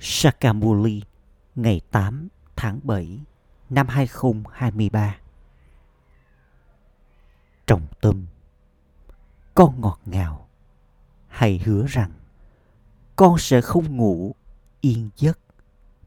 [0.00, 1.02] Sakamuli
[1.54, 3.20] ngày 8 tháng 7
[3.70, 5.16] năm 2023.
[7.66, 8.26] Trọng tâm
[9.54, 10.48] Con ngọt ngào
[11.28, 12.10] Hãy hứa rằng
[13.16, 14.34] con sẽ không ngủ
[14.80, 15.38] yên giấc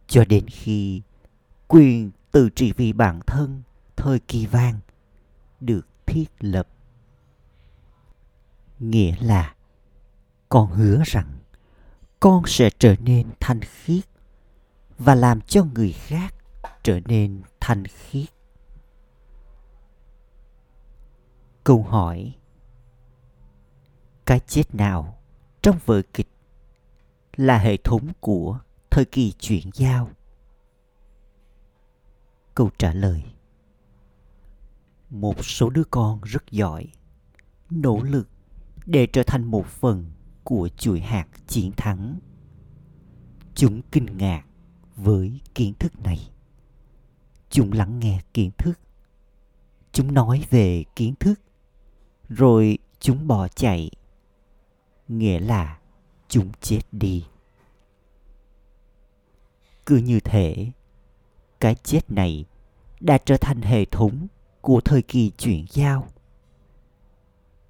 [0.07, 1.01] cho đến khi
[1.67, 3.61] quyền tự trị vì bản thân
[3.95, 4.79] thời kỳ vang
[5.59, 6.67] được thiết lập.
[8.79, 9.55] Nghĩa là
[10.49, 11.40] con hứa rằng
[12.21, 14.03] con sẽ trở nên thanh khiết
[14.97, 16.35] và làm cho người khác
[16.83, 18.29] trở nên thanh khiết.
[21.63, 22.35] Câu hỏi,
[24.25, 25.17] cái chết nào
[25.61, 26.27] trong vở kịch
[27.35, 28.59] là hệ thống của
[28.89, 30.09] thời kỳ chuyển giao?
[32.55, 33.23] Câu trả lời,
[35.09, 36.87] một số đứa con rất giỏi,
[37.69, 38.27] nỗ lực
[38.85, 40.11] để trở thành một phần
[40.43, 42.19] của chuỗi hạt chiến thắng.
[43.55, 44.45] Chúng kinh ngạc
[44.95, 46.29] với kiến thức này.
[47.49, 48.79] Chúng lắng nghe kiến thức.
[49.91, 51.39] Chúng nói về kiến thức.
[52.29, 53.91] Rồi chúng bỏ chạy.
[55.07, 55.79] Nghĩa là
[56.27, 57.25] chúng chết đi.
[59.85, 60.71] Cứ như thế,
[61.59, 62.45] cái chết này
[62.99, 64.27] đã trở thành hệ thống
[64.61, 66.07] của thời kỳ chuyển giao.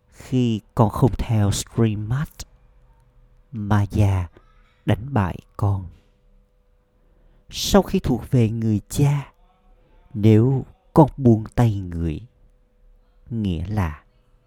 [0.08, 2.10] Khi con không theo stream
[3.52, 4.28] mà già
[4.86, 5.86] đánh bại con.
[7.50, 9.34] Sau khi thuộc về người cha,
[10.14, 12.22] nếu con buông tay người,
[13.30, 14.04] nghĩa là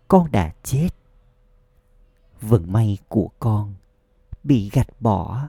[0.09, 0.89] con đã chết.
[2.41, 3.75] Vận may của con
[4.45, 5.49] bị gạch bỏ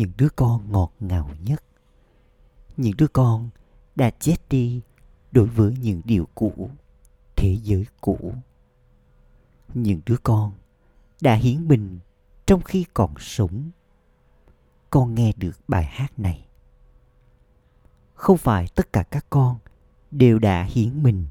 [0.00, 1.62] Những đứa con ngọt ngào nhất.
[2.76, 3.50] Những đứa con
[3.96, 4.80] đã chết đi
[5.32, 6.70] đối với những điều cũ,
[7.36, 8.34] thế giới cũ.
[9.74, 10.52] Những đứa con
[11.20, 11.98] đã hiến mình
[12.46, 13.70] trong khi còn sống.
[14.90, 16.46] Con nghe được bài hát này.
[18.14, 19.58] Không phải tất cả các con
[20.10, 21.26] đều đã hiến mình.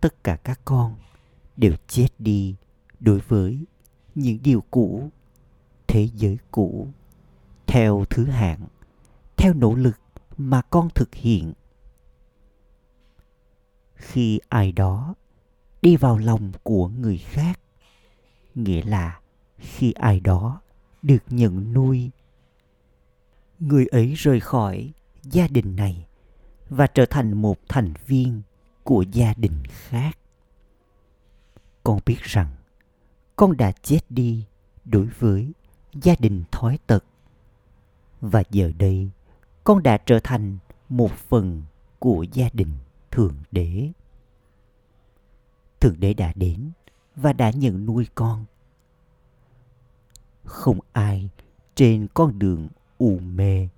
[0.00, 0.96] Tất cả các con
[1.56, 2.56] đều chết đi
[3.00, 3.64] đối với
[4.14, 5.10] những điều cũ
[5.92, 6.88] thế giới cũ,
[7.66, 8.66] theo thứ hạng,
[9.36, 9.96] theo nỗ lực
[10.36, 11.52] mà con thực hiện.
[13.94, 15.14] Khi ai đó
[15.82, 17.60] đi vào lòng của người khác,
[18.54, 19.20] nghĩa là
[19.58, 20.60] khi ai đó
[21.02, 22.10] được nhận nuôi,
[23.58, 24.92] người ấy rời khỏi
[25.22, 26.06] gia đình này
[26.68, 28.42] và trở thành một thành viên
[28.82, 30.18] của gia đình khác.
[31.84, 32.50] Con biết rằng
[33.36, 34.44] con đã chết đi
[34.84, 35.52] đối với
[35.94, 37.04] gia đình thói tật.
[38.20, 39.10] Và giờ đây,
[39.64, 40.58] con đã trở thành
[40.88, 41.62] một phần
[41.98, 42.72] của gia đình
[43.10, 43.90] thượng đế.
[45.80, 46.70] Thượng đế đã đến
[47.16, 48.44] và đã nhận nuôi con.
[50.44, 51.30] Không ai
[51.74, 52.68] trên con đường
[52.98, 53.68] u mê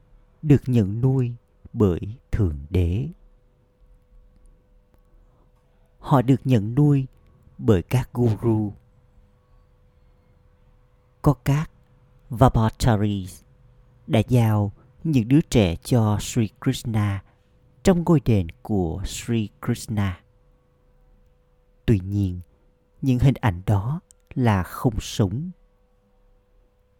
[0.43, 1.35] được nhận nuôi
[1.73, 2.01] bởi
[2.31, 3.09] thượng đế.
[5.99, 7.07] Họ được nhận nuôi
[7.59, 8.73] bởi các guru.
[11.23, 11.71] Có các
[12.39, 13.43] Vapataris
[14.07, 14.73] đã giao
[15.05, 17.25] những đứa trẻ cho Sri Krishna
[17.83, 20.21] trong ngôi đền của Sri Krishna.
[21.87, 22.41] Tuy nhiên,
[23.03, 24.01] những hình ảnh đó
[24.35, 25.51] là không sống.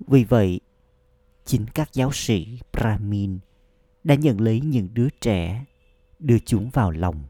[0.01, 0.61] Vì vậy,
[1.45, 3.39] chính các giáo sĩ Brahmin
[4.05, 5.65] đã nhận lấy những đứa trẻ,
[6.19, 7.23] đưa chúng vào lòng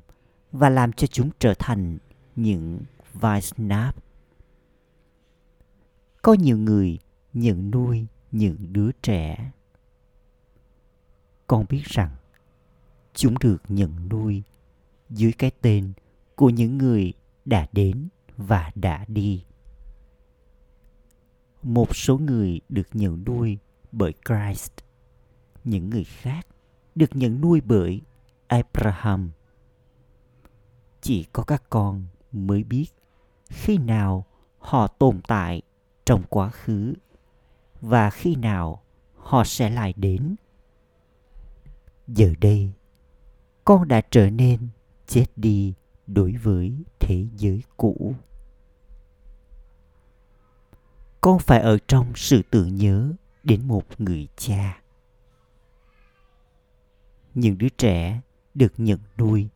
[0.53, 1.99] và làm cho chúng trở thành
[2.37, 2.81] những
[3.13, 3.95] Vaisnav.
[6.23, 6.99] Có nhiều người
[7.35, 9.51] nhận nuôi những đứa trẻ.
[11.47, 12.11] Con biết rằng
[13.15, 14.43] chúng được nhận nuôi
[15.11, 15.93] dưới cái tên
[16.35, 17.13] của những người
[17.45, 19.45] đã đến và đã đi.
[21.63, 23.59] Một số người được nhận nuôi
[23.93, 24.73] bởi Christ,
[25.65, 26.47] những người khác
[26.95, 28.01] được nhận nuôi bởi
[28.47, 29.31] Abraham.
[31.01, 32.87] Chỉ có các con mới biết
[33.49, 34.27] khi nào
[34.59, 35.63] họ tồn tại
[36.05, 36.95] trong quá khứ
[37.85, 38.83] và khi nào
[39.17, 40.37] họ sẽ lại đến.
[42.09, 42.73] Giờ đây,
[43.65, 44.69] con đã trở nên
[45.07, 45.75] chết đi
[46.07, 48.15] đối với thế giới cũ.
[51.21, 54.81] Con phải ở trong sự tưởng nhớ đến một người cha.
[57.35, 58.21] Những đứa trẻ
[58.55, 59.49] được nhận nuôi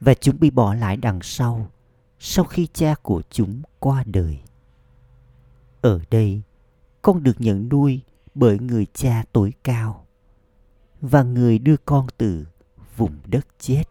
[0.00, 1.70] và chúng bị bỏ lại đằng sau
[2.18, 4.38] sau khi cha của chúng qua đời.
[5.80, 6.42] Ở đây,
[7.06, 8.02] con được nhận nuôi
[8.34, 10.06] bởi người cha tối cao
[11.00, 12.46] và người đưa con từ
[12.96, 13.84] vùng đất chết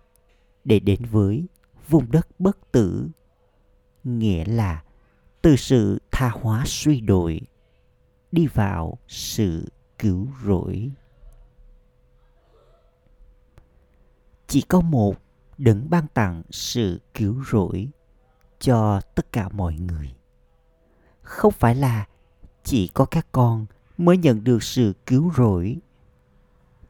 [0.63, 1.45] để đến với
[1.87, 3.09] vùng đất bất tử,
[4.03, 4.83] nghĩa là
[5.41, 7.41] từ sự tha hóa suy đổi
[8.31, 10.91] đi vào sự cứu rỗi.
[14.47, 15.15] Chỉ có một
[15.57, 17.87] đấng ban tặng sự cứu rỗi
[18.59, 20.15] cho tất cả mọi người.
[21.21, 22.05] Không phải là
[22.65, 23.65] chỉ có các con
[23.97, 25.77] mới nhận được sự cứu rỗi.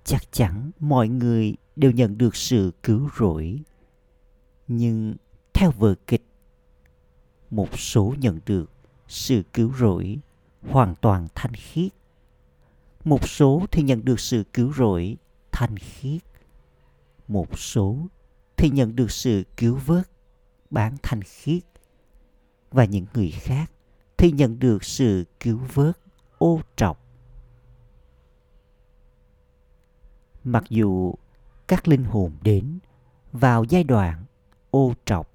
[0.03, 3.59] Chắc chắn mọi người đều nhận được sự cứu rỗi.
[4.67, 5.15] Nhưng
[5.53, 6.25] theo vở kịch,
[7.49, 8.71] một số nhận được
[9.07, 10.17] sự cứu rỗi
[10.61, 11.91] hoàn toàn thanh khiết.
[13.03, 15.17] Một số thì nhận được sự cứu rỗi
[15.51, 16.21] thanh khiết.
[17.27, 18.07] Một số
[18.57, 20.09] thì nhận được sự cứu vớt
[20.69, 21.63] bán thanh khiết.
[22.71, 23.71] Và những người khác
[24.17, 25.97] thì nhận được sự cứu vớt
[26.37, 26.99] ô trọc.
[30.43, 31.13] Mặc dù
[31.67, 32.79] các linh hồn đến
[33.31, 34.25] vào giai đoạn
[34.71, 35.29] ô trọc,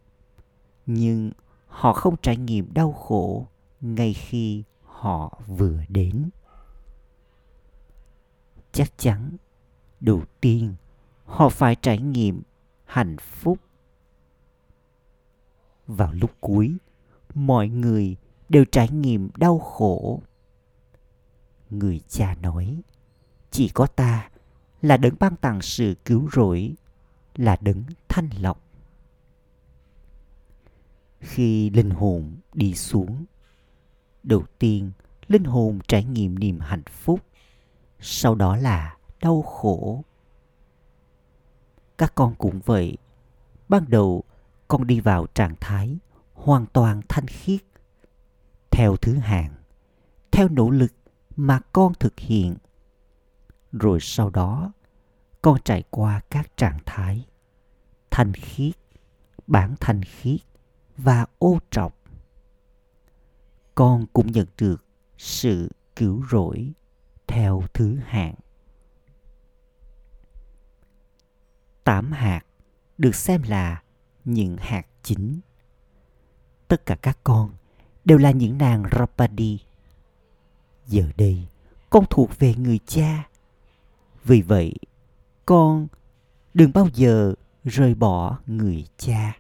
[0.87, 1.31] nhưng
[1.67, 3.47] họ không trải nghiệm đau khổ
[3.81, 6.31] ngay khi họ vừa đến.
[8.73, 9.37] Chắc chắn,
[10.01, 10.75] đầu tiên,
[11.25, 12.43] họ phải trải nghiệm
[12.85, 13.59] hạnh phúc.
[15.87, 16.77] Vào lúc cuối,
[17.35, 18.17] mọi người
[18.51, 20.23] đều trải nghiệm đau khổ.
[21.71, 22.83] Người cha nói,
[23.51, 24.31] chỉ có ta
[24.83, 26.75] là đấng ban tặng sự cứu rỗi,
[27.37, 28.63] là đấng thanh lọc.
[31.21, 33.25] Khi linh hồn đi xuống,
[34.23, 34.93] đầu tiên
[35.29, 37.21] linh hồn trải nghiệm niềm hạnh phúc,
[38.01, 40.05] sau đó là đau khổ.
[41.99, 42.97] Các con cũng vậy,
[43.69, 44.25] ban đầu
[44.69, 45.99] con đi vào trạng thái
[46.35, 47.61] hoàn toàn thanh khiết
[48.71, 49.55] theo thứ hạng,
[50.31, 50.93] theo nỗ lực
[51.37, 52.57] mà con thực hiện.
[53.73, 54.73] Rồi sau đó,
[55.43, 57.27] con trải qua các trạng thái
[58.11, 58.75] thanh khiết,
[59.47, 60.41] bản thanh khiết
[60.97, 61.97] và ô trọc.
[63.75, 64.85] Con cũng nhận được
[65.19, 66.73] sự cứu rỗi
[67.27, 68.35] theo thứ hạng.
[71.85, 72.41] Tám hạt
[72.99, 73.83] được xem là
[74.25, 75.41] những hạt chính.
[76.69, 77.55] Tất cả các con
[78.11, 79.59] đều là những nàng rapadi
[80.87, 81.47] giờ đây,
[81.91, 83.29] con thuộc về người cha.
[84.25, 84.75] Vì vậy,
[85.47, 85.89] con
[86.55, 89.37] đừng bao giờ rời bỏ người cha.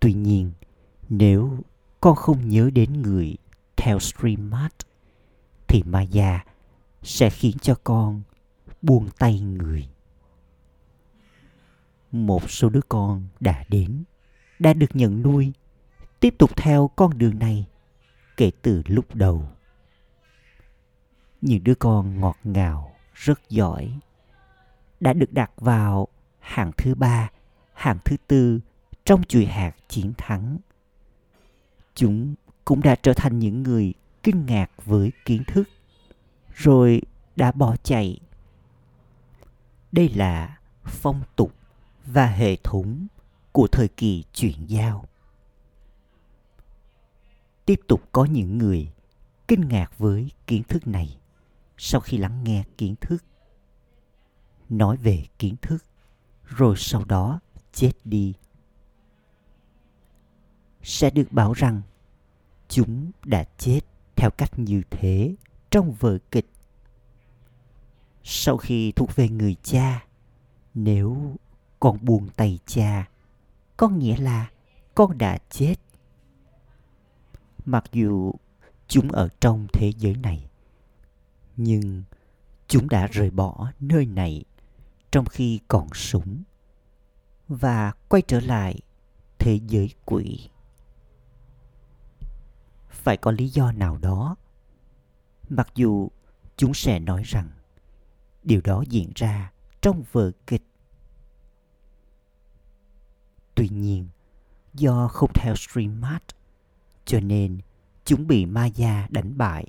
[0.00, 0.52] Tuy nhiên,
[1.08, 1.58] nếu
[2.00, 3.36] con không nhớ đến người
[3.76, 4.74] theo streammart
[5.68, 6.44] thì maya
[7.02, 8.22] sẽ khiến cho con
[8.82, 9.88] buông tay người.
[12.12, 14.04] Một số đứa con đã đến,
[14.58, 15.52] đã được nhận nuôi
[16.20, 17.66] tiếp tục theo con đường này
[18.36, 19.48] kể từ lúc đầu.
[21.40, 23.92] Những đứa con ngọt ngào, rất giỏi,
[25.00, 26.08] đã được đặt vào
[26.38, 27.30] hạng thứ ba,
[27.72, 28.60] hạng thứ tư
[29.04, 30.58] trong chuỗi hạt chiến thắng.
[31.94, 32.34] Chúng
[32.64, 35.68] cũng đã trở thành những người kinh ngạc với kiến thức,
[36.54, 37.02] rồi
[37.36, 38.20] đã bỏ chạy.
[39.92, 41.52] Đây là phong tục
[42.06, 43.06] và hệ thống
[43.52, 45.04] của thời kỳ chuyển giao
[47.68, 48.92] tiếp tục có những người
[49.48, 51.18] kinh ngạc với kiến thức này.
[51.76, 53.24] Sau khi lắng nghe kiến thức,
[54.68, 55.84] nói về kiến thức,
[56.44, 57.40] rồi sau đó
[57.72, 58.34] chết đi,
[60.82, 61.82] sẽ được bảo rằng
[62.68, 63.80] chúng đã chết
[64.16, 65.34] theo cách như thế
[65.70, 66.50] trong vở kịch.
[68.22, 70.06] Sau khi thuộc về người cha,
[70.74, 71.36] nếu
[71.80, 73.08] con buông tay cha,
[73.76, 74.50] có nghĩa là
[74.94, 75.74] con đã chết
[77.68, 78.32] mặc dù
[78.86, 80.50] chúng ở trong thế giới này,
[81.56, 82.02] nhưng
[82.68, 84.44] chúng đã rời bỏ nơi này
[85.10, 86.42] trong khi còn sống
[87.48, 88.80] và quay trở lại
[89.38, 90.50] thế giới quỷ.
[92.88, 94.36] Phải có lý do nào đó,
[95.48, 96.08] mặc dù
[96.56, 97.50] chúng sẽ nói rằng
[98.42, 100.64] điều đó diễn ra trong vở kịch.
[103.54, 104.08] Tuy nhiên,
[104.74, 106.37] do không theo streammart
[107.08, 107.58] cho nên,
[108.04, 109.66] chúng bị ma gia đánh bại.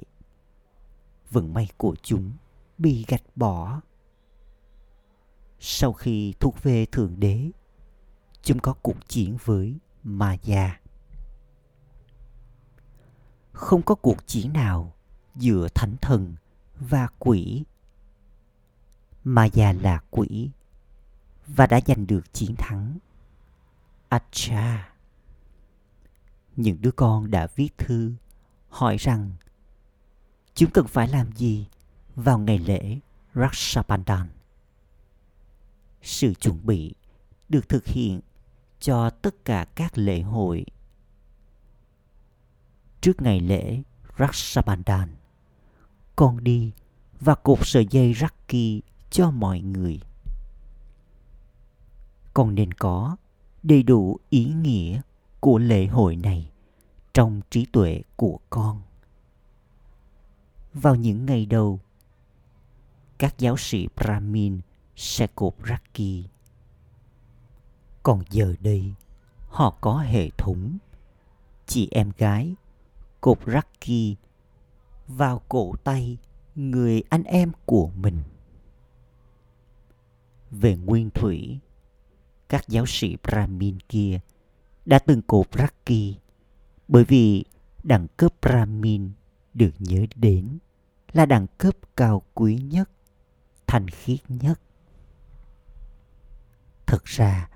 [1.32, 2.32] Vận may của chúng
[2.78, 3.82] bị gạch bỏ.
[5.60, 7.52] Sau khi thuộc về thượng đế,
[8.42, 10.80] chúng có cuộc chiến với ma gia.
[13.52, 14.94] Không có cuộc chiến nào
[15.36, 16.36] giữa thánh thần
[16.80, 17.64] và quỷ.
[19.24, 20.50] Ma gia là quỷ
[21.48, 22.98] và đã giành được chiến thắng.
[24.10, 24.94] Acha
[26.60, 28.14] những đứa con đã viết thư
[28.70, 29.32] hỏi rằng
[30.54, 31.68] chúng cần phải làm gì
[32.16, 33.00] vào ngày lễ
[33.36, 34.28] Rakshabandhan.
[36.02, 36.94] Sự chuẩn bị
[37.50, 38.20] được thực hiện
[38.80, 40.66] cho tất cả các lễ hội.
[43.02, 43.82] Trước ngày lễ
[44.18, 45.16] Rakshabandhan,
[46.16, 46.72] con đi
[47.20, 50.00] và cột sợi dây Rakhi cho mọi người.
[52.34, 53.16] Con nên có
[53.64, 55.02] đầy đủ ý nghĩa
[55.40, 56.52] của lễ hội này
[57.14, 58.82] trong trí tuệ của con.
[60.74, 61.80] Vào những ngày đầu,
[63.18, 64.60] các giáo sĩ Brahmin
[64.96, 66.26] sẽ cột raki
[68.04, 68.94] Còn giờ đây,
[69.48, 70.78] họ có hệ thống.
[71.66, 72.56] Chị em gái
[73.22, 74.16] cột raki
[75.08, 76.18] vào cổ tay
[76.56, 78.24] người anh em của mình.
[80.52, 81.60] Về nguyên thủy,
[82.50, 84.20] các giáo sĩ Brahmin kia
[84.90, 86.16] đã từng cột Raki
[86.88, 87.46] bởi vì
[87.84, 89.12] đẳng cấp Brahmin
[89.54, 90.58] được nhớ đến
[91.14, 92.90] là đẳng cấp cao quý nhất,
[93.68, 94.62] thanh khiết nhất.
[96.86, 97.50] Thật ra,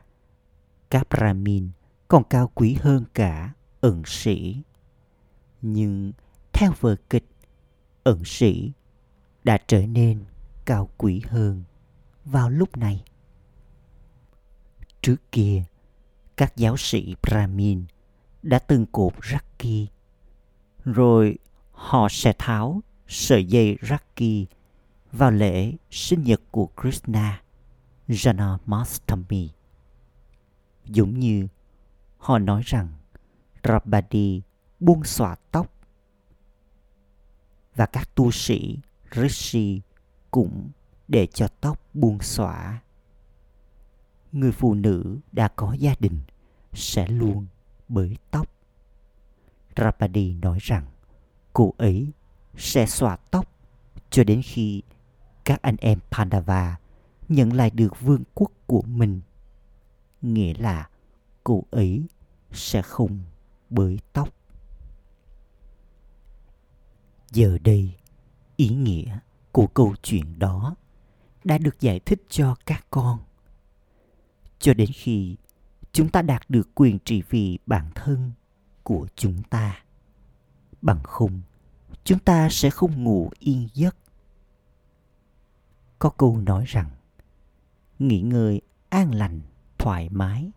[0.90, 1.70] các Brahmin
[2.08, 4.64] còn cao quý hơn cả ẩn sĩ.
[5.62, 6.12] Nhưng
[6.54, 7.26] theo vở kịch,
[8.04, 8.72] ẩn sĩ
[9.44, 10.26] đã trở nên
[10.66, 11.64] cao quý hơn
[12.26, 13.04] vào lúc này.
[15.02, 15.64] Trước kia,
[16.38, 17.86] các giáo sĩ Brahmin
[18.42, 19.88] đã từng cột Raki.
[20.86, 21.38] Rồi
[21.72, 24.48] họ sẽ tháo sợi dây Raki
[25.12, 27.42] vào lễ sinh nhật của Krishna,
[28.08, 29.48] Janamastami.
[30.86, 31.48] Giống như
[32.18, 32.88] họ nói rằng
[33.64, 34.42] Rabadi
[34.80, 35.74] buông xõa tóc
[37.76, 38.78] và các tu sĩ
[39.16, 39.82] Rishi
[40.32, 40.70] cũng
[41.08, 42.82] để cho tóc buông xõa.
[44.34, 46.20] Người phụ nữ đã có gia đình
[46.74, 47.46] sẽ luôn
[47.90, 48.48] bới tóc.
[49.78, 50.86] Rapadi nói rằng
[51.54, 52.12] cô ấy
[52.58, 53.48] sẽ xòa tóc
[54.10, 54.82] cho đến khi
[55.46, 56.78] các anh em Pandava
[57.30, 59.22] nhận lại được vương quốc của mình.
[60.22, 60.90] Nghĩa là
[61.44, 62.04] cô ấy
[62.52, 63.20] sẽ không
[63.70, 64.30] bới tóc.
[67.32, 67.96] Giờ đây,
[68.56, 69.20] ý nghĩa
[69.52, 70.76] của câu chuyện đó
[71.44, 73.20] đã được giải thích cho các con.
[74.64, 75.36] Cho đến khi
[75.92, 78.32] chúng ta đạt được quyền trị vì bản thân
[78.84, 79.84] của chúng ta.
[80.82, 81.42] Bằng không,
[82.04, 83.96] chúng ta sẽ không ngủ yên giấc.
[86.00, 86.90] Có câu nói rằng,
[88.00, 89.42] nghỉ ngơi an lành,
[89.78, 90.52] thoải mái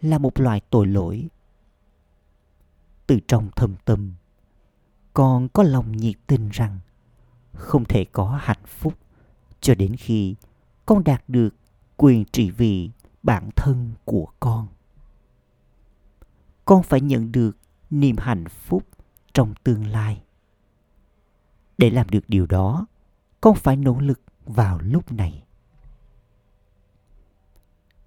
[0.00, 1.28] là một loại tội lỗi.
[3.06, 4.12] Từ trong thâm tâm,
[5.14, 6.78] con có lòng nhiệt tình rằng
[7.52, 8.94] không thể có hạnh phúc
[9.60, 10.34] cho đến khi
[10.86, 11.54] con đạt được
[12.02, 12.90] quyền trị vì
[13.22, 14.68] bản thân của con.
[16.64, 17.58] Con phải nhận được
[17.90, 18.86] niềm hạnh phúc
[19.32, 20.22] trong tương lai.
[21.78, 22.86] Để làm được điều đó,
[23.40, 25.42] con phải nỗ lực vào lúc này.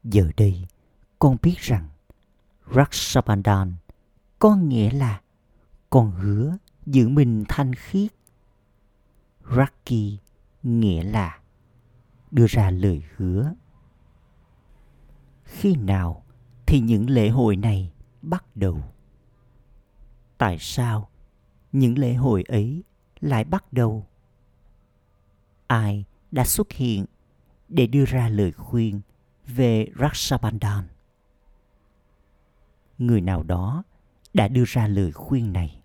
[0.04, 0.68] Giờ đây,
[1.20, 1.90] con biết rằng
[2.76, 3.74] Rakshabandhan
[4.40, 5.22] có nghĩa là
[5.90, 8.12] con hứa giữ mình thanh khiết.
[9.56, 10.20] Raki
[10.64, 11.40] nghĩa là
[12.32, 13.54] đưa ra lời hứa
[15.44, 16.26] khi nào
[16.66, 18.80] thì những lễ hội này bắt đầu
[20.38, 21.10] tại sao
[21.72, 22.84] những lễ hội ấy
[23.20, 24.06] lại bắt đầu
[25.68, 27.06] ai đã xuất hiện
[27.70, 29.02] để đưa ra lời khuyên
[29.48, 30.88] về Rakshabandhan.
[32.98, 33.84] Người nào đó
[34.34, 35.82] đã đưa ra lời khuyên này,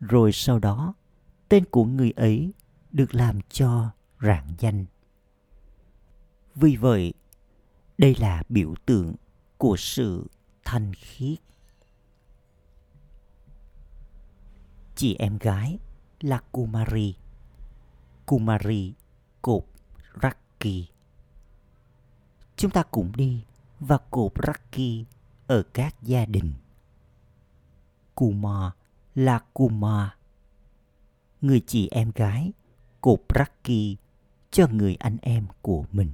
[0.00, 0.94] rồi sau đó
[1.48, 2.52] tên của người ấy
[2.92, 4.84] được làm cho rạng danh.
[6.54, 7.14] Vì vậy,
[7.98, 9.14] đây là biểu tượng
[9.58, 10.26] của sự
[10.64, 11.38] thanh khiết.
[14.96, 15.78] Chị em gái
[16.20, 17.16] là kumari.
[18.26, 18.94] Kumari
[19.42, 19.64] cột
[20.22, 20.88] raki.
[22.56, 23.44] Chúng ta cũng đi
[23.80, 25.06] và cột raki
[25.46, 26.52] ở các gia đình.
[28.14, 28.70] Kuma
[29.14, 30.16] là kuma.
[31.40, 32.52] Người chị em gái
[33.00, 33.98] cột raki
[34.50, 36.10] cho người anh em của mình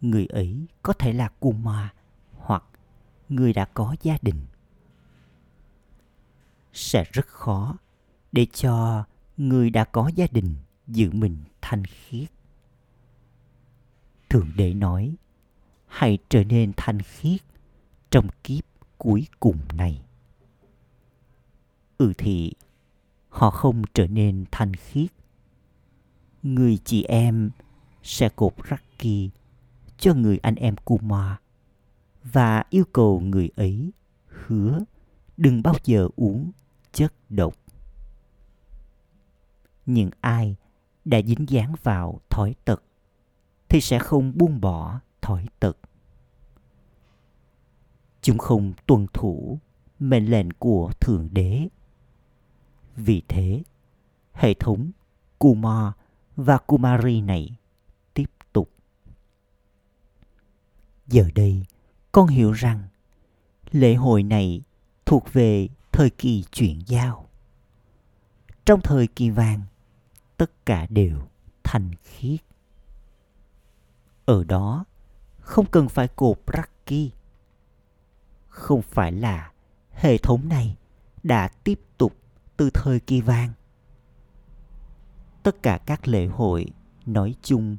[0.00, 1.92] người ấy có thể là Kuma
[2.36, 2.64] hoặc
[3.28, 4.46] người đã có gia đình.
[6.72, 7.76] Sẽ rất khó
[8.32, 9.04] để cho
[9.36, 10.54] người đã có gia đình
[10.86, 12.28] giữ mình thanh khiết.
[14.28, 15.14] Thượng đế nói,
[15.86, 17.40] hãy trở nên thanh khiết
[18.10, 18.64] trong kiếp
[18.98, 20.02] cuối cùng này.
[21.98, 22.52] Ừ thì,
[23.28, 25.10] họ không trở nên thanh khiết.
[26.42, 27.50] Người chị em
[28.02, 29.30] sẽ cột rắc kỳ
[29.98, 31.40] cho người anh em Kuma
[32.24, 33.92] và yêu cầu người ấy
[34.26, 34.78] hứa
[35.36, 36.50] đừng bao giờ uống
[36.92, 37.54] chất độc.
[39.86, 40.56] Những ai
[41.04, 42.82] đã dính dáng vào thói tật
[43.68, 45.78] thì sẽ không buông bỏ thói tật.
[48.22, 49.58] Chúng không tuân thủ
[49.98, 51.68] mệnh lệnh của Thượng Đế.
[52.96, 53.62] Vì thế,
[54.32, 54.90] hệ thống
[55.38, 55.92] Kumar
[56.36, 57.56] và Kumari này
[58.14, 58.70] tiếp tục.
[61.08, 61.62] Giờ đây,
[62.12, 62.82] con hiểu rằng
[63.70, 64.62] lễ hội này
[65.06, 67.28] thuộc về thời kỳ chuyển giao.
[68.64, 69.60] Trong thời kỳ vàng,
[70.36, 71.18] tất cả đều
[71.64, 72.40] thành khiết.
[74.24, 74.84] Ở đó,
[75.38, 77.10] không cần phải cột Raki.
[78.48, 79.52] Không phải là
[79.92, 80.76] hệ thống này
[81.22, 82.16] đã tiếp tục
[82.56, 83.52] từ thời kỳ vàng.
[85.42, 86.66] Tất cả các lễ hội
[87.06, 87.76] nói chung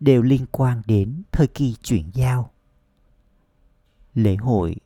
[0.00, 2.50] đều liên quan đến thời kỳ chuyển giao.
[4.18, 4.76] Lễ hội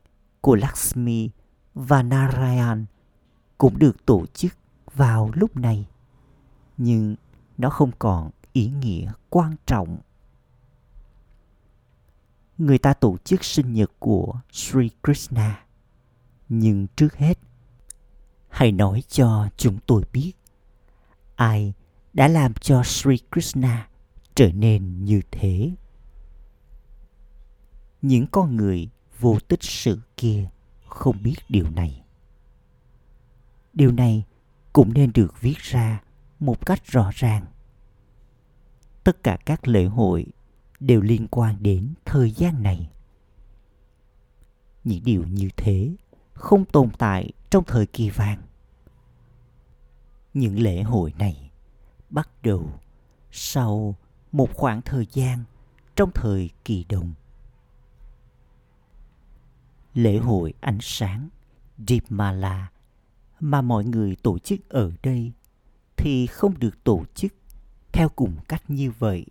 [0.41, 1.29] của Lakshmi
[1.73, 2.85] và Narayan
[3.57, 4.53] cũng được tổ chức
[4.95, 5.87] vào lúc này.
[6.77, 7.15] Nhưng
[7.57, 9.97] nó không còn ý nghĩa quan trọng.
[12.57, 15.65] Người ta tổ chức sinh nhật của Sri Krishna.
[16.49, 17.37] Nhưng trước hết,
[18.49, 20.33] hãy nói cho chúng tôi biết
[21.35, 21.73] ai
[22.13, 23.87] đã làm cho Sri Krishna
[24.35, 25.71] trở nên như thế.
[28.01, 30.49] Những con người vô tích sự kia
[30.85, 32.03] không biết điều này.
[33.73, 34.23] Điều này
[34.73, 36.01] cũng nên được viết ra
[36.39, 37.45] một cách rõ ràng.
[39.03, 40.25] Tất cả các lễ hội
[40.79, 42.89] đều liên quan đến thời gian này.
[44.83, 45.95] Những điều như thế
[46.33, 48.41] không tồn tại trong thời kỳ vàng.
[50.33, 51.51] Những lễ hội này
[52.09, 52.69] bắt đầu
[53.31, 53.95] sau
[54.31, 55.43] một khoảng thời gian
[55.95, 57.13] trong thời kỳ đồng
[59.93, 61.29] lễ hội ánh sáng
[61.87, 62.71] Dipmala
[63.39, 65.31] mà mọi người tổ chức ở đây
[65.97, 67.33] thì không được tổ chức
[67.91, 69.25] theo cùng cách như vậy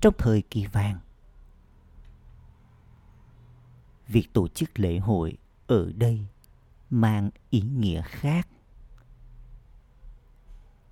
[0.00, 0.98] trong thời kỳ vàng.
[4.08, 6.26] Việc tổ chức lễ hội ở đây
[6.90, 8.48] mang ý nghĩa khác.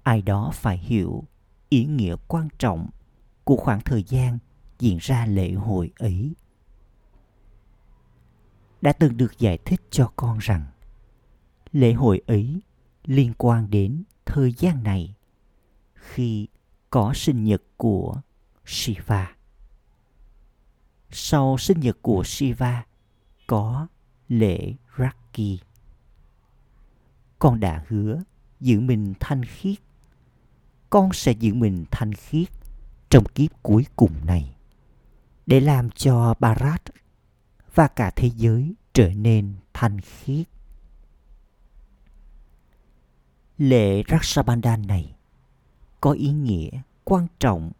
[0.02, 1.24] Ai đó phải hiểu
[1.68, 2.90] ý nghĩa quan trọng
[3.44, 4.38] của khoảng thời gian
[4.78, 6.34] diễn ra lễ hội ấy
[8.82, 10.66] đã từng được giải thích cho con rằng,
[11.72, 12.60] lễ hội ấy
[13.04, 15.14] liên quan đến thời gian này,
[15.94, 16.48] khi
[16.90, 18.20] có sinh nhật của
[18.66, 19.36] Shiva.
[21.10, 22.84] Sau sinh nhật của Shiva
[23.46, 23.86] có
[24.28, 25.60] lễ Raki.
[27.38, 28.22] Con đã hứa
[28.60, 29.78] giữ mình thanh khiết.
[30.90, 32.48] Con sẽ giữ mình thanh khiết
[33.10, 34.56] trong kiếp cuối cùng này,
[35.46, 36.82] để làm cho Bharat
[37.74, 40.46] và cả thế giới trở nên thanh khiết.
[43.58, 45.14] Lễ Raksabandhan này
[46.00, 46.70] có ý nghĩa
[47.04, 47.72] quan trọng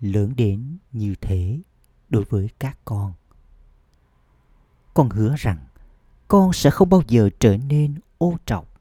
[0.00, 1.60] lớn đến như thế
[2.08, 3.12] đối với các con.
[4.94, 5.58] Con hứa rằng
[6.28, 8.80] con sẽ không bao giờ trở nên ô trọc.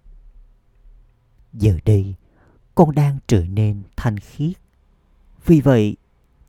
[1.54, 2.16] Giờ đây,
[2.76, 4.58] con đang trở nên thanh khiết.
[5.46, 5.98] Vì vậy,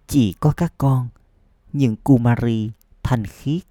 [0.07, 1.09] chỉ có các con,
[1.73, 2.71] những Kumari
[3.03, 3.63] thanh khiết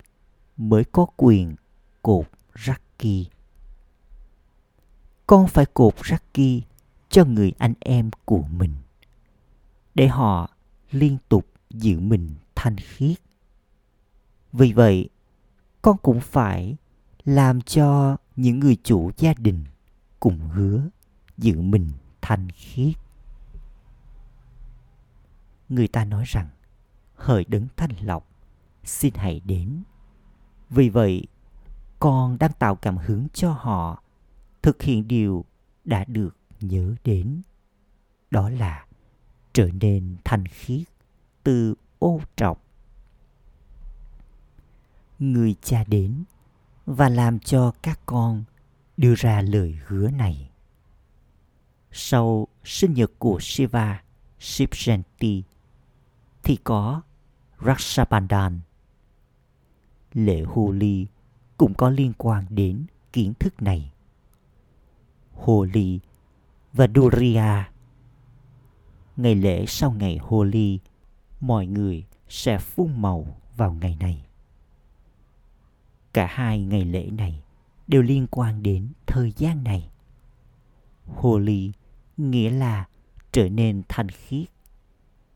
[0.57, 1.55] mới có quyền
[2.01, 3.27] cột rắc kỳ.
[5.27, 6.63] Con phải cột rắc kỳ
[7.09, 8.73] cho người anh em của mình
[9.95, 10.49] để họ
[10.91, 13.17] liên tục giữ mình thanh khiết.
[14.53, 15.09] Vì vậy,
[15.81, 16.75] con cũng phải
[17.25, 19.63] làm cho những người chủ gia đình
[20.19, 20.89] cùng hứa
[21.37, 21.89] giữ mình
[22.21, 22.95] thanh khiết.
[25.69, 26.47] Người ta nói rằng
[27.15, 28.27] hỡi đấng thanh lọc
[28.83, 29.83] xin hãy đến
[30.75, 31.27] vì vậy,
[31.99, 34.03] con đang tạo cảm hứng cho họ
[34.61, 35.45] thực hiện điều
[35.83, 37.41] đã được nhớ đến
[38.31, 38.85] đó là
[39.53, 40.87] trở nên thanh khiết
[41.43, 42.63] từ ô trọc
[45.19, 46.23] người cha đến
[46.85, 48.43] và làm cho các con
[48.97, 50.51] đưa ra lời hứa này
[51.91, 54.03] sau sinh nhật của Shiva
[54.39, 55.41] Shivjanti
[56.43, 57.01] thì có
[57.65, 58.59] Rakshabandhan.
[60.13, 61.07] Lễ Holi
[61.57, 63.91] cũng có liên quan đến kiến thức này.
[65.33, 65.99] Holi
[66.73, 67.63] và Duria
[69.17, 70.79] Ngày lễ sau ngày Holi,
[71.41, 73.25] mọi người sẽ phun màu
[73.57, 74.25] vào ngày này.
[76.13, 77.43] Cả hai ngày lễ này
[77.87, 79.89] đều liên quan đến thời gian này.
[81.05, 81.71] Holi
[82.17, 82.87] nghĩa là
[83.31, 84.47] trở nên thanh khiết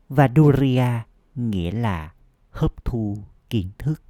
[0.08, 1.02] và Duria
[1.34, 2.12] nghĩa là
[2.50, 3.18] hấp thu
[3.50, 4.02] kiến thức.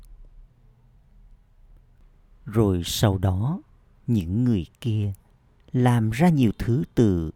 [2.53, 3.63] Rồi sau đó,
[4.07, 5.13] những người kia
[5.73, 7.31] làm ra nhiều thứ từ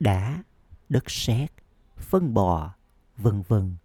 [0.00, 0.42] đá,
[0.88, 1.52] đất sét,
[1.96, 2.74] phân bò,
[3.16, 3.76] vân vân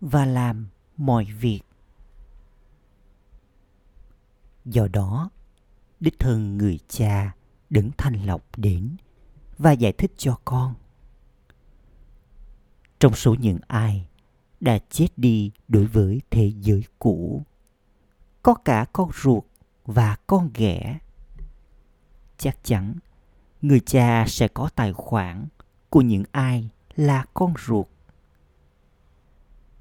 [0.00, 1.60] và làm mọi việc.
[4.64, 5.30] Do đó,
[6.00, 7.34] đích thân người cha
[7.70, 8.96] đứng thanh lọc đến
[9.58, 10.74] và giải thích cho con.
[12.98, 14.06] Trong số những ai
[14.60, 17.42] đã chết đi đối với thế giới cũ,
[18.42, 19.44] có cả con ruột
[19.84, 20.98] và con ghẻ.
[22.38, 22.94] Chắc chắn,
[23.62, 25.46] người cha sẽ có tài khoản
[25.90, 27.86] của những ai là con ruột.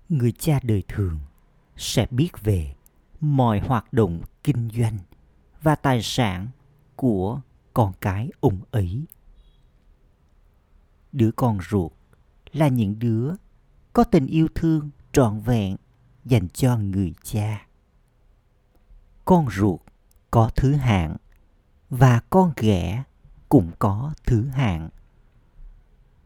[0.09, 1.19] Người cha đời thường
[1.77, 2.75] sẽ biết về
[3.19, 4.97] mọi hoạt động kinh doanh
[5.61, 6.47] và tài sản
[6.95, 7.41] của
[7.73, 9.05] con cái ông ấy
[11.11, 11.91] đứa con ruột
[12.53, 13.33] là những đứa
[13.93, 15.75] có tình yêu thương trọn vẹn
[16.25, 17.67] dành cho người cha
[19.25, 19.79] con ruột
[20.31, 21.17] có thứ hạng
[21.89, 23.03] và con ghẻ
[23.49, 24.89] cũng có thứ hạng.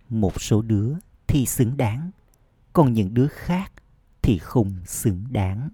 [0.09, 0.93] Một số đứa
[1.27, 2.11] thì xứng đáng,
[2.73, 3.71] còn những đứa khác
[4.21, 5.69] thì không xứng đáng.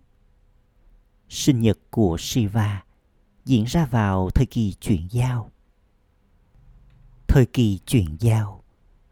[1.30, 2.84] Sinh nhật của shiva
[3.46, 5.52] diễn ra vào thời kỳ chuyển giao.
[7.28, 8.64] Thời kỳ chuyển giao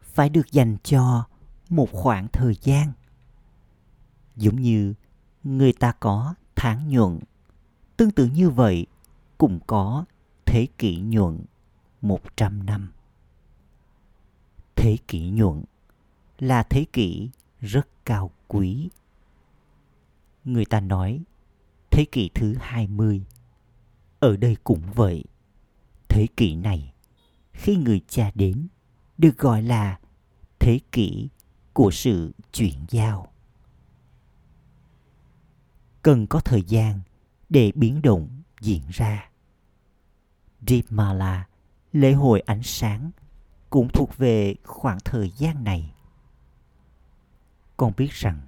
[0.02, 1.24] phải được dành cho
[1.68, 2.92] một khoảng thời gian,
[4.36, 4.94] giống như
[5.44, 7.20] người ta có tháng nhuận
[8.00, 8.86] tương tự như vậy
[9.38, 10.04] cũng có
[10.46, 11.44] thế kỷ nhuận
[12.00, 12.92] một trăm năm.
[14.76, 15.64] Thế kỷ nhuận
[16.38, 18.88] là thế kỷ rất cao quý.
[20.44, 21.22] Người ta nói
[21.90, 23.22] thế kỷ thứ hai mươi
[24.20, 25.24] Ở đây cũng vậy.
[26.08, 26.92] Thế kỷ này,
[27.52, 28.68] khi người cha đến,
[29.18, 29.98] được gọi là
[30.58, 31.28] thế kỷ
[31.72, 33.32] của sự chuyển giao
[36.02, 37.00] cần có thời gian
[37.50, 39.30] để biến động diễn ra
[40.66, 41.46] Deepmala,
[41.92, 43.10] lễ hội ánh sáng,
[43.70, 45.94] cũng thuộc về khoảng thời gian này.
[47.76, 48.40] Con biết rằng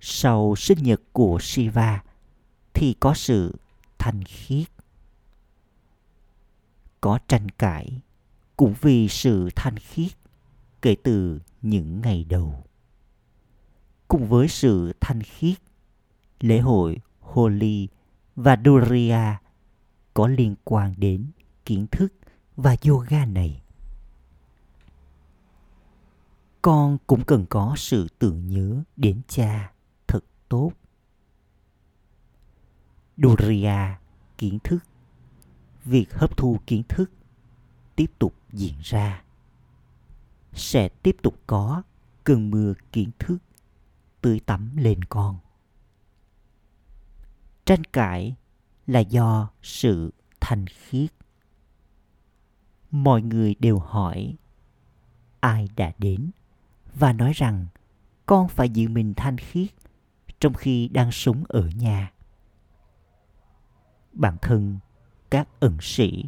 [0.00, 2.02] sau sinh nhật của Shiva
[2.74, 3.58] thì có sự
[3.98, 4.66] thanh khiết.
[7.00, 8.00] Có tranh cãi
[8.56, 10.12] cũng vì sự thanh khiết
[10.82, 12.64] kể từ những ngày đầu.
[14.08, 15.58] Cùng với sự thanh khiết,
[16.40, 17.88] lễ hội Holi
[18.36, 19.40] và Duriya
[20.14, 21.30] có liên quan đến
[21.64, 22.12] kiến thức
[22.56, 23.62] và yoga này.
[26.62, 29.72] Con cũng cần có sự tưởng nhớ đến cha
[30.06, 30.72] thật tốt.
[33.16, 33.98] Duriya,
[34.38, 34.78] kiến thức,
[35.84, 37.10] việc hấp thu kiến thức
[37.96, 39.22] tiếp tục diễn ra
[40.52, 41.82] sẽ tiếp tục có
[42.24, 43.38] cơn mưa kiến thức
[44.20, 45.38] tưới tắm lên con.
[47.64, 48.34] Tranh cãi
[48.86, 51.10] là do sự thanh khiết.
[52.90, 54.36] Mọi người đều hỏi,
[55.40, 56.30] ai đã đến
[56.94, 57.66] và nói rằng,
[58.26, 59.68] con phải giữ mình thanh khiết
[60.40, 62.12] trong khi đang sống ở nhà.
[64.12, 64.78] Bản thân,
[65.30, 66.24] các ẩn sĩ,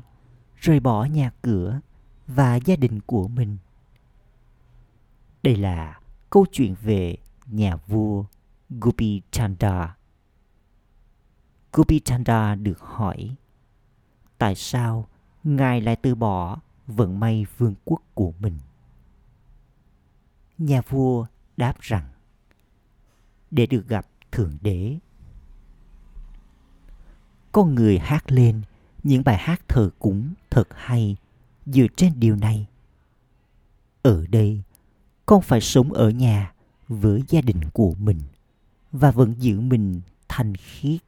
[0.57, 1.81] rời bỏ nhà cửa
[2.27, 3.57] và gia đình của mình
[5.47, 8.25] đây là câu chuyện về nhà vua
[8.71, 9.96] Gopi Chanda.
[11.77, 12.01] Gopi
[12.63, 13.37] được hỏi,
[14.39, 15.09] tại sao
[15.45, 18.59] ngài lại từ bỏ vận may vương quốc của mình.
[20.59, 22.09] Nhà vua đáp rằng,
[23.51, 24.99] để được gặp thượng đế
[27.53, 28.63] con người hát lên
[29.03, 31.17] những bài hát thờ cúng thật hay
[31.67, 32.67] dựa trên điều này
[34.03, 34.63] ở đây,
[35.27, 36.53] con phải sống ở nhà
[36.89, 38.21] với gia đình của mình
[38.93, 41.06] và vẫn giữ mình thanh khiết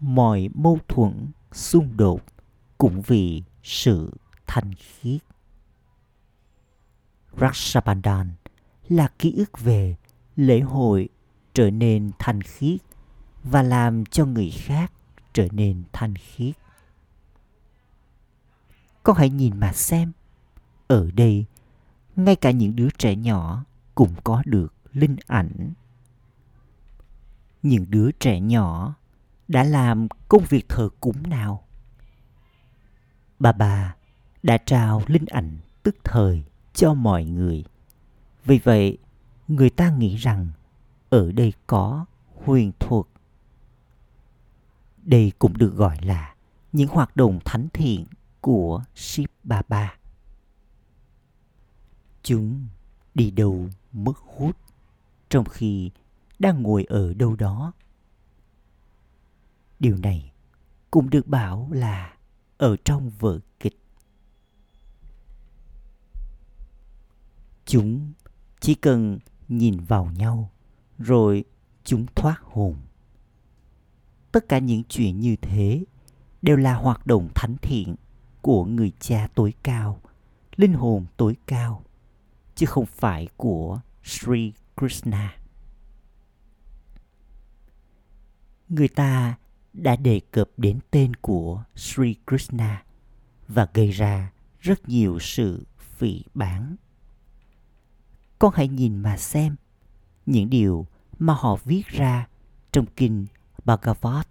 [0.00, 2.20] mọi mâu thuẫn xung đột
[2.78, 4.10] cũng vì sự
[4.46, 5.20] thanh khiết
[7.40, 8.32] Rakshabandhan
[8.88, 9.96] là ký ức về
[10.36, 11.08] lễ hội
[11.54, 12.80] trở nên thanh khiết
[13.44, 14.92] và làm cho người khác
[15.32, 16.54] trở nên thanh khiết.
[19.02, 20.12] Con hãy nhìn mà xem,
[20.88, 21.44] ở đây
[22.16, 25.72] ngay cả những đứa trẻ nhỏ cũng có được linh ảnh.
[27.62, 28.94] Những đứa trẻ nhỏ
[29.48, 31.66] đã làm công việc thờ cúng nào?
[33.38, 33.96] Bà bà
[34.42, 37.64] đã trao linh ảnh tức thời cho mọi người.
[38.44, 38.98] Vì vậy,
[39.48, 40.48] người ta nghĩ rằng
[41.10, 42.06] ở đây có
[42.44, 43.06] huyền thuật.
[45.02, 46.34] Đây cũng được gọi là
[46.72, 48.06] những hoạt động thánh thiện
[48.40, 49.96] của Shiv Baba.
[52.22, 52.66] Chúng
[53.14, 54.56] đi đâu mất hút
[55.28, 55.90] trong khi
[56.38, 57.72] đang ngồi ở đâu đó.
[59.80, 60.32] Điều này
[60.90, 62.16] cũng được bảo là
[62.58, 63.80] ở trong vở kịch.
[67.64, 68.12] Chúng
[68.60, 70.50] chỉ cần nhìn vào nhau
[70.98, 71.44] rồi
[71.84, 72.76] chúng thoát hồn.
[74.32, 75.84] Tất cả những chuyện như thế
[76.42, 77.94] đều là hoạt động thánh thiện
[78.42, 80.00] của người cha tối cao,
[80.56, 81.82] linh hồn tối cao,
[82.54, 85.36] chứ không phải của Sri Krishna.
[88.68, 89.36] Người ta
[89.76, 92.84] đã đề cập đến tên của Sri Krishna
[93.48, 96.76] và gây ra rất nhiều sự phỉ báng.
[98.38, 99.56] Con hãy nhìn mà xem
[100.26, 100.86] những điều
[101.18, 102.28] mà họ viết ra
[102.72, 103.26] trong kinh
[103.64, 104.26] Bhagavad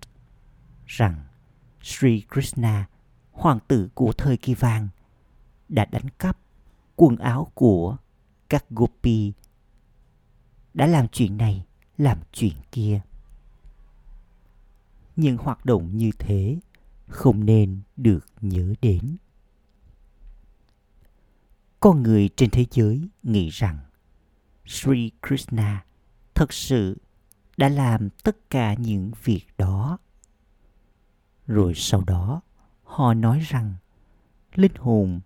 [0.86, 1.24] rằng
[1.82, 2.86] Sri Krishna,
[3.32, 4.88] hoàng tử của thời kỳ vàng,
[5.70, 6.38] đã đánh cắp
[6.96, 7.98] quần áo của
[8.50, 9.34] các gopi,
[10.74, 11.66] đã làm chuyện này,
[11.98, 13.02] làm chuyện kia.
[15.16, 16.60] Những hoạt động như thế
[17.08, 19.18] không nên được nhớ đến.
[21.80, 23.80] Con người trên thế giới nghĩ rằng
[24.66, 25.86] Sri Krishna
[26.34, 26.98] thật sự
[27.58, 29.98] đã làm tất cả những việc đó.
[31.48, 32.42] Rồi sau đó,
[32.84, 33.74] họ nói rằng
[34.56, 35.20] linh hồn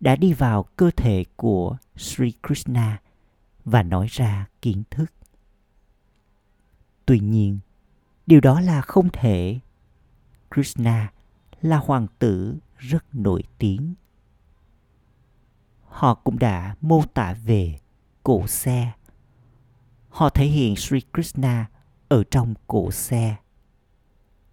[0.00, 3.00] đã đi vào cơ thể của Sri Krishna
[3.64, 5.12] và nói ra kiến thức.
[7.06, 7.58] Tuy nhiên,
[8.32, 9.58] điều đó là không thể.
[10.54, 11.12] Krishna
[11.62, 13.94] là hoàng tử rất nổi tiếng.
[15.84, 17.78] Họ cũng đã mô tả về
[18.22, 18.92] cổ xe
[20.08, 21.66] họ thể hiện Sri Krishna
[22.08, 23.36] ở trong cổ xe.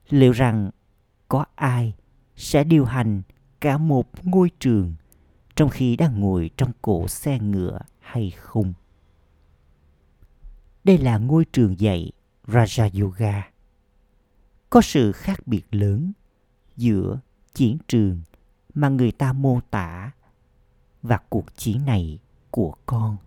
[0.09, 0.69] Liệu rằng
[1.27, 1.93] có ai
[2.35, 3.21] sẽ điều hành
[3.61, 4.95] cả một ngôi trường
[5.55, 8.73] trong khi đang ngồi trong cổ xe ngựa hay không?
[10.83, 12.11] Đây là ngôi trường dạy
[12.47, 13.48] Raja Yoga.
[14.69, 16.11] Có sự khác biệt lớn
[16.77, 17.19] giữa
[17.53, 18.21] chiến trường
[18.73, 20.11] mà người ta mô tả
[21.01, 22.19] và cuộc chiến này
[22.51, 23.17] của con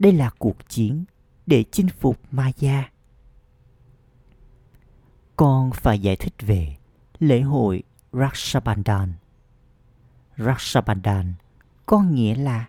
[0.00, 1.04] đây là cuộc chiến
[1.46, 2.90] để chinh phục Maya.
[5.36, 6.76] Con phải giải thích về
[7.18, 9.12] lễ hội Rakshabandhan.
[10.36, 11.34] Rakshabandhan
[11.86, 12.68] có nghĩa là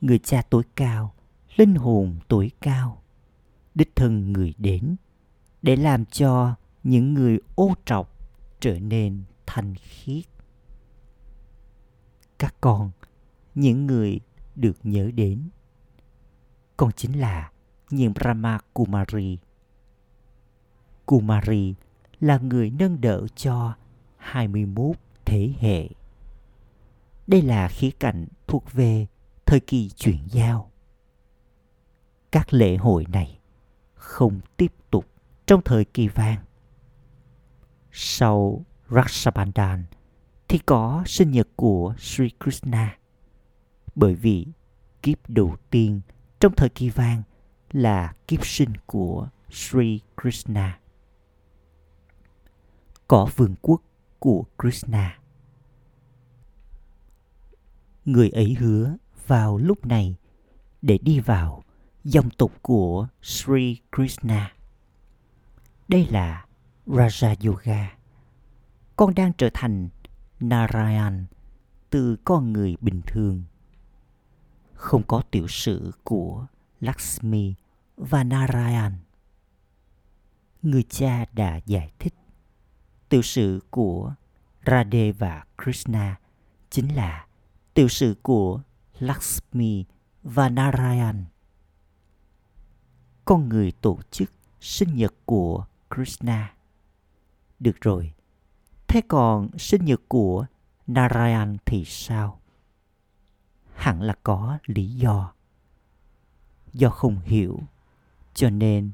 [0.00, 1.14] người cha tối cao,
[1.56, 3.02] linh hồn tối cao,
[3.74, 4.96] đích thân người đến
[5.64, 8.10] để làm cho những người ô trọc
[8.60, 10.24] trở nên thanh khiết.
[12.38, 12.90] Các con,
[13.54, 14.20] những người
[14.54, 15.48] được nhớ đến
[16.76, 17.50] con chính là
[17.90, 19.38] những Brahma Kumari.
[21.06, 21.74] Kumari
[22.20, 23.74] là người nâng đỡ cho
[24.16, 25.88] 21 thế hệ.
[27.26, 29.06] Đây là khía cạnh thuộc về
[29.46, 30.70] thời kỳ chuyển giao.
[32.30, 33.38] Các lễ hội này
[33.94, 35.13] không tiếp tục
[35.46, 36.38] trong thời kỳ vàng.
[37.92, 39.84] Sau Rakshabandhan
[40.48, 42.98] thì có sinh nhật của Sri Krishna.
[43.94, 44.46] Bởi vì
[45.02, 46.00] kiếp đầu tiên–
[46.44, 47.22] trong thời kỳ vàng
[47.72, 50.78] là kiếp sinh của Sri Krishna.
[53.08, 53.82] Có vương quốc
[54.18, 55.18] của Krishna.
[58.04, 60.16] Người ấy hứa vào lúc này
[60.82, 61.62] để đi vào
[62.04, 64.52] dòng tộc của Sri Krishna.
[65.88, 66.46] Đây là
[66.86, 67.96] Raja Yoga.
[68.96, 69.88] Con đang trở thành
[70.40, 71.26] Narayan
[71.90, 73.44] từ con người bình thường
[74.72, 76.46] không có tiểu sử của
[76.80, 77.54] Lakshmi
[77.96, 78.92] và Narayan.
[80.62, 82.14] Người cha đã giải thích
[83.08, 84.14] tiểu sử của
[84.66, 86.20] Radhe và Krishna
[86.70, 87.26] chính là
[87.74, 88.60] tiểu sử của
[88.98, 89.84] Lakshmi
[90.22, 91.24] và Narayan.
[93.24, 96.54] con người tổ chức sinh nhật của Krishna.
[97.60, 98.12] Được rồi,
[98.88, 100.46] thế còn sinh nhật của
[100.86, 102.40] Narayan thì sao?
[103.74, 105.32] Hẳn là có lý do.
[106.72, 107.60] Do không hiểu,
[108.34, 108.90] cho nên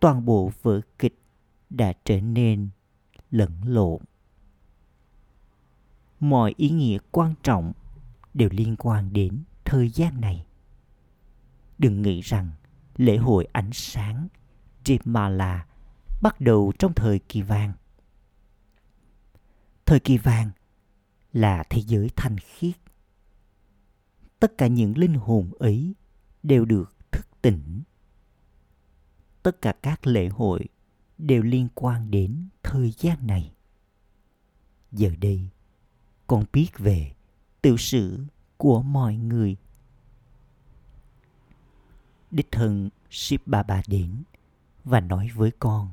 [0.00, 1.18] toàn bộ vở kịch
[1.70, 2.68] đã trở nên
[3.30, 4.02] lẫn lộn.
[6.20, 7.72] Mọi ý nghĩa quan trọng
[8.34, 10.46] đều liên quan đến thời gian này.
[11.78, 12.50] Đừng nghĩ rằng
[12.96, 14.28] lễ hội ánh sáng
[14.84, 15.58] Jimala
[16.20, 17.72] bắt đầu trong thời kỳ vàng.
[19.86, 20.50] Thời kỳ vàng
[21.32, 22.76] là thế giới thanh khiết.
[24.38, 25.94] Tất cả những linh hồn ấy
[26.42, 27.82] đều được thức tỉnh.
[29.42, 30.64] Tất cả các lễ hội
[31.18, 33.52] đều liên quan đến thời gian này.
[34.92, 35.48] Giờ đây,
[36.26, 37.12] con biết về
[37.62, 38.24] tiểu sử
[38.56, 39.56] của mọi người.
[42.30, 44.22] Đích thân Ship Baba đến
[44.84, 45.90] và nói với con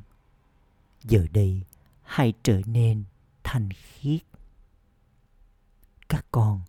[1.07, 1.61] giờ đây
[2.01, 3.03] hãy trở nên
[3.43, 4.21] thanh khiết.
[6.09, 6.61] Các con,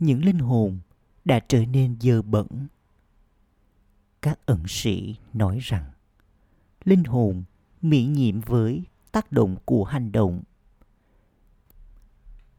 [0.00, 0.78] những linh hồn
[1.24, 2.46] đã trở nên dơ bẩn.
[4.22, 5.90] Các ẩn sĩ nói rằng,
[6.84, 7.44] linh hồn
[7.82, 10.42] miễn nhiễm với tác động của hành động.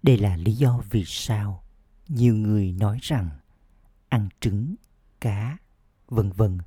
[0.04, 1.64] Đây là lý do vì sao
[2.08, 3.30] nhiều người nói rằng
[4.10, 4.76] ăn trứng,
[5.22, 5.58] cá,
[6.08, 6.58] vân vân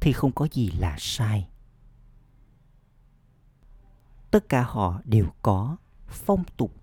[0.00, 1.48] thì không có gì là sai
[4.30, 5.76] tất cả họ đều có
[6.08, 6.74] phong tục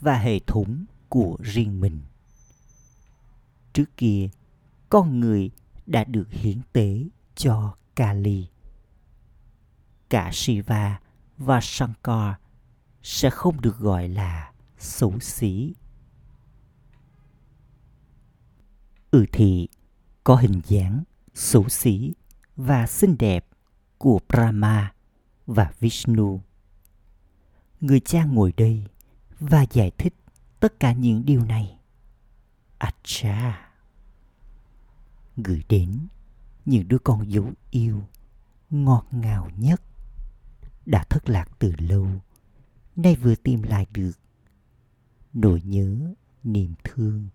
[0.00, 2.00] và hệ thống của riêng mình.
[3.72, 4.28] Trước kia,
[4.88, 5.50] con người
[5.86, 8.46] đã được hiến tế cho kali.
[10.08, 11.00] Cả shiva
[11.38, 12.34] và shankar
[13.02, 15.74] sẽ không được gọi là xấu xí.
[19.10, 19.68] Ừ thì,
[20.24, 22.12] có hình dáng xấu xí
[22.56, 23.46] và xinh đẹp
[23.98, 24.92] của brahma
[25.46, 26.40] và vishnu
[27.80, 28.84] người cha ngồi đây
[29.40, 30.14] và giải thích
[30.60, 31.78] tất cả những điều này.
[32.78, 33.70] Acha!
[35.36, 35.98] Gửi đến
[36.64, 38.02] những đứa con dấu yêu
[38.70, 39.82] ngọt ngào nhất
[40.86, 42.06] đã thất lạc từ lâu,
[42.96, 44.12] nay vừa tìm lại được
[45.32, 46.14] nỗi nhớ,
[46.44, 47.28] niềm thương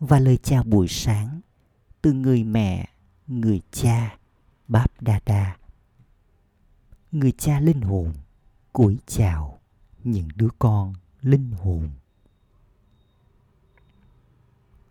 [0.00, 1.40] và lời chào buổi sáng
[2.02, 2.88] từ người mẹ,
[3.26, 4.18] người cha
[4.68, 5.56] báp đa đa
[7.12, 8.12] người cha linh hồn
[8.72, 9.55] cúi chào
[10.06, 11.90] những đứa con linh hồn.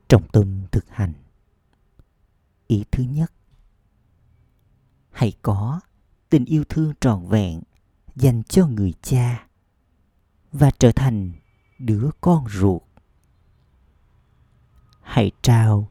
[0.08, 1.14] Trong tâm thực hành.
[2.68, 3.32] Ý thứ nhất,
[5.12, 5.80] hãy có
[6.30, 7.62] tình yêu thương trọn vẹn
[8.16, 9.48] dành cho người cha
[10.52, 11.32] và trở thành
[11.80, 12.82] đứa con ruột.
[15.02, 15.90] Hãy trao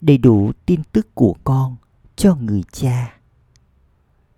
[0.00, 1.76] đầy đủ tin tức của con
[2.16, 3.20] cho người cha.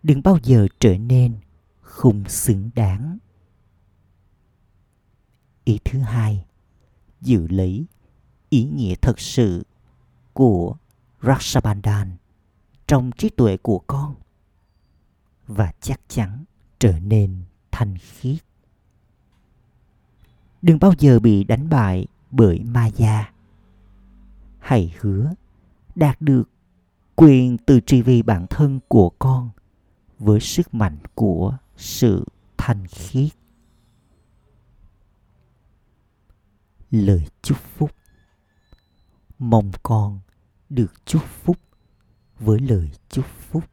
[0.02, 1.36] Đừng bao giờ trở nên
[1.80, 3.18] không xứng đáng
[5.68, 6.44] ý thứ hai,
[7.20, 7.86] giữ lấy
[8.48, 9.64] ý nghĩa thật sự
[10.32, 10.76] của
[11.22, 12.16] Rakshabandhan
[12.86, 14.14] trong trí tuệ của con
[15.46, 16.44] và chắc chắn
[16.78, 18.38] trở nên thanh khiết.
[20.62, 23.32] Đừng bao giờ bị đánh bại bởi Maya.
[24.58, 25.34] Hãy hứa
[25.94, 26.50] đạt được
[27.16, 29.50] quyền từ tri vi bản thân của con
[30.18, 32.24] với sức mạnh của sự
[32.56, 33.37] thanh khiết.
[36.90, 37.90] Lời chúc phúc.
[39.38, 40.20] Mong con
[40.68, 41.56] được chúc phúc
[42.38, 43.64] với lời chúc phúc.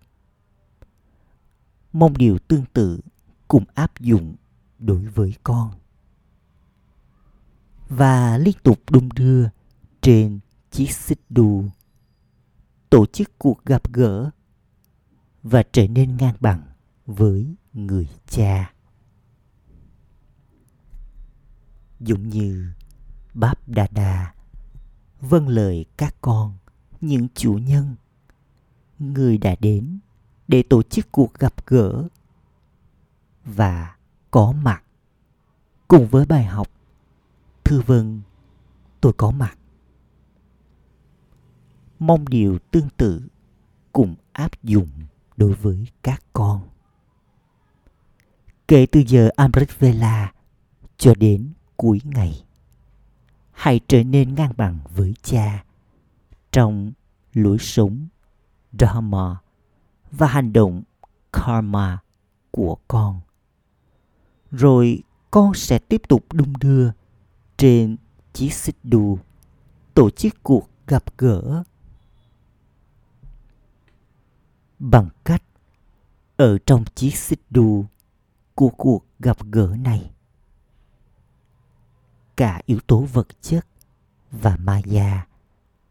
[1.94, 3.00] Mong điều tương tự
[3.48, 4.36] cùng áp dụng
[4.80, 5.72] đối với con.
[7.90, 9.50] Và liên tục đung đưa
[10.02, 10.40] trên
[10.72, 11.66] chiếc xích đu.
[12.90, 14.30] Tổ chức cuộc gặp gỡ
[15.44, 16.62] và trở nên ngang bằng
[17.06, 18.74] với người cha.
[22.00, 22.72] Giống như
[23.36, 24.34] Báp Đà Đà
[25.22, 26.54] vâng lời các con,
[27.02, 27.96] những chủ nhân,
[29.00, 30.00] người đã đến
[30.48, 32.08] để tổ chức cuộc gặp gỡ
[33.46, 33.96] và
[34.32, 34.84] có mặt.
[35.88, 36.68] Cùng với bài học
[37.64, 38.22] thư vân
[39.02, 39.58] tôi có mặt.
[42.00, 43.22] Mong điều tương tự
[43.94, 44.90] cùng áp dụng
[45.38, 46.70] đối với các con.
[48.68, 50.34] Kể từ giờ Amrit Vela
[50.98, 52.46] cho đến cuối ngày
[53.56, 55.64] hãy trở nên ngang bằng với cha.
[56.52, 56.92] Trong
[57.34, 58.08] lối sống
[58.80, 59.38] dharma
[60.12, 60.84] và hành động
[61.32, 62.00] karma
[62.52, 63.22] của con.
[64.52, 66.92] Rồi con sẽ tiếp tục đung đưa
[67.58, 67.98] trên
[68.34, 69.20] chiếc xích đu
[69.94, 71.64] tổ chức cuộc gặp gỡ
[74.80, 75.44] bằng cách
[76.38, 77.86] ở trong chiếc xích đu
[78.56, 80.12] của cuộc gặp gỡ này
[82.36, 83.68] cả yếu tố vật chất
[84.32, 85.28] và maya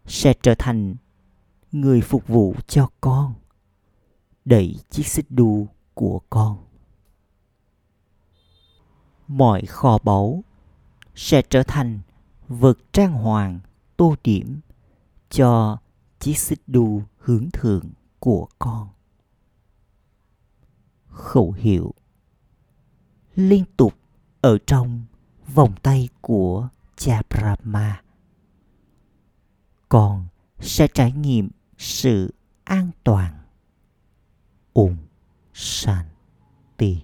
[0.06, 0.94] sẽ trở thành
[1.72, 3.34] người phục vụ cho con,
[4.44, 6.64] đẩy chiếc xích đu của con.
[9.28, 10.44] Mọi kho báu
[11.14, 12.00] sẽ trở thành
[12.48, 13.60] vật trang hoàng
[13.96, 14.60] tô điểm
[15.30, 15.78] cho
[16.20, 18.88] chiếc xích đu hướng thượng của con.
[21.08, 21.94] Khẩu hiệu
[23.34, 23.94] liên tục
[24.40, 25.04] ở trong
[25.54, 28.02] vòng tay của cha Brahma.
[29.88, 30.26] Con
[30.60, 32.34] sẽ trải nghiệm sự
[32.64, 33.34] an toàn.
[34.72, 34.96] Om
[35.54, 37.02] Shanti.